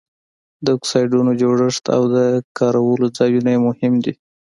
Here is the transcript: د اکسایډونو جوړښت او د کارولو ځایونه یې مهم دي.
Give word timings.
د 0.65 0.67
اکسایډونو 0.77 1.31
جوړښت 1.41 1.85
او 1.95 2.03
د 2.15 2.15
کارولو 2.57 3.05
ځایونه 3.17 3.49
یې 3.55 3.59
مهم 3.67 3.93
دي. 4.03 4.13